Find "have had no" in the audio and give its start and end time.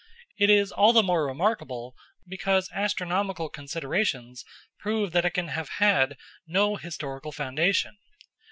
5.49-6.75